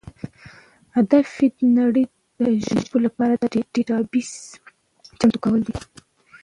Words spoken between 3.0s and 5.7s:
لپاره د ډیټابیس چمتو کول